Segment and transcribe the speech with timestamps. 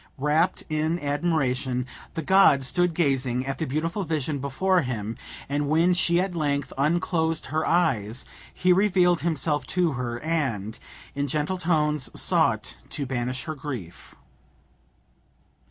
[0.17, 5.15] Wrapt in admiration, the god stood gazing at the beautiful vision before him,
[5.47, 10.79] and when she at length unclosed her eyes, he revealed himself to her, and,
[11.13, 14.15] in gentle tones, sought to banish her grief.